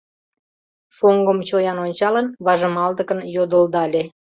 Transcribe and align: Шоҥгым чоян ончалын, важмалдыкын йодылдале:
Шоҥгым 0.95 1.39
чоян 1.47 1.77
ончалын, 1.85 2.27
важмалдыкын 2.45 3.19
йодылдале: 3.35 4.03